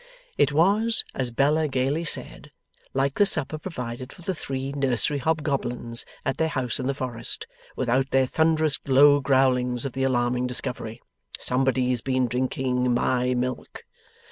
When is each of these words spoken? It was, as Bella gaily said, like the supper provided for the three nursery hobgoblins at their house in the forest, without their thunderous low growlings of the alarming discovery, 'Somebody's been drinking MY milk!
It 0.35 0.51
was, 0.51 1.05
as 1.13 1.29
Bella 1.29 1.67
gaily 1.67 2.05
said, 2.05 2.49
like 2.95 3.13
the 3.19 3.25
supper 3.27 3.59
provided 3.59 4.11
for 4.11 4.23
the 4.23 4.33
three 4.33 4.71
nursery 4.71 5.19
hobgoblins 5.19 6.07
at 6.25 6.37
their 6.37 6.47
house 6.47 6.79
in 6.79 6.87
the 6.87 6.95
forest, 6.95 7.45
without 7.75 8.09
their 8.09 8.25
thunderous 8.25 8.79
low 8.87 9.19
growlings 9.21 9.85
of 9.85 9.93
the 9.93 10.01
alarming 10.01 10.47
discovery, 10.47 11.03
'Somebody's 11.37 12.01
been 12.01 12.27
drinking 12.27 12.91
MY 12.91 13.35
milk! 13.35 13.83